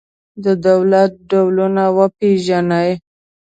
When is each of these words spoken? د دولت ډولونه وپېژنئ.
د 0.43 0.45
دولت 0.67 1.11
ډولونه 1.29 1.83
وپېژنئ. 1.97 2.89